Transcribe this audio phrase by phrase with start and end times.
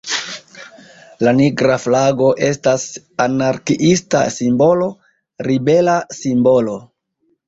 [1.25, 2.85] La Nigra Flago estas
[3.25, 4.87] anarkiista simbolo,
[5.49, 6.75] ribela simbolo.